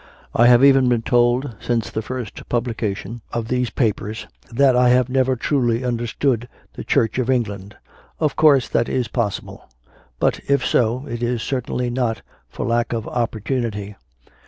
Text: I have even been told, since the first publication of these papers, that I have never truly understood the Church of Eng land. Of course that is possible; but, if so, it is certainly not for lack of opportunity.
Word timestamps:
I 0.33 0.47
have 0.47 0.63
even 0.63 0.89
been 0.89 1.03
told, 1.03 1.53
since 1.59 1.91
the 1.91 2.01
first 2.01 2.49
publication 2.49 3.21
of 3.31 3.49
these 3.49 3.69
papers, 3.69 4.25
that 4.51 4.75
I 4.75 4.89
have 4.89 5.09
never 5.09 5.35
truly 5.35 5.83
understood 5.83 6.49
the 6.73 6.83
Church 6.83 7.19
of 7.19 7.29
Eng 7.29 7.43
land. 7.43 7.75
Of 8.19 8.35
course 8.35 8.67
that 8.69 8.89
is 8.89 9.07
possible; 9.07 9.69
but, 10.17 10.39
if 10.49 10.65
so, 10.65 11.05
it 11.07 11.21
is 11.21 11.43
certainly 11.43 11.91
not 11.91 12.23
for 12.49 12.65
lack 12.65 12.93
of 12.93 13.07
opportunity. 13.07 13.95